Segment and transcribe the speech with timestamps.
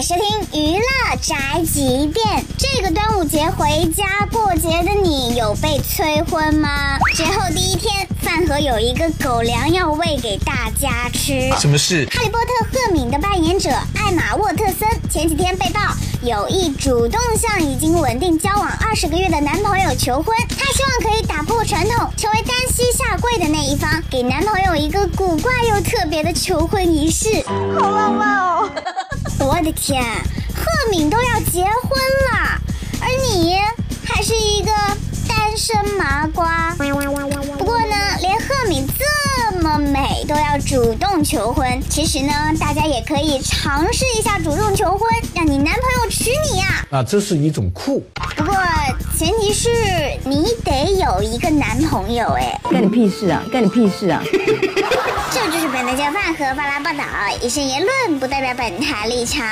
[0.00, 2.42] 在收听娱乐宅急便。
[2.56, 6.98] 这个端午节回家过节的你，有被催婚吗？
[7.14, 11.52] 节后第一天，饭盒有一个狗粮要喂给大家吃。
[11.58, 12.06] 什么事？
[12.10, 27.44] 哈利波特赫敏的扮演者艾玛沃特森前几天被曝有意主动向已经稳定交往二十个月的男朋友求婚，她希望可以打破传统，成为单膝下跪的那一方，给男朋友一个古怪又特别的求婚仪式。
[27.78, 28.70] 好浪漫哦！
[29.60, 30.02] 我的天，
[30.54, 32.00] 赫敏都要结婚
[32.32, 32.58] 了，
[32.98, 33.58] 而你
[34.02, 34.72] 还是一个
[35.28, 36.74] 单身麻瓜。
[37.58, 48.02] 不过呢，连赫敏这么美都要主动求婚，其实呢，大家也可以尝试一下主动求婚，让你男朋友娶你呀、啊，这是一种酷。
[48.34, 48.56] 不过
[49.18, 49.68] 前提是
[50.24, 52.58] 你得有一个男朋友哎。
[52.70, 53.42] 干你屁事啊！
[53.52, 54.22] 干你屁事啊！
[55.42, 57.02] 这就是本台饭盒巴拉报道，
[57.40, 59.42] 以上言论不代表本台立场。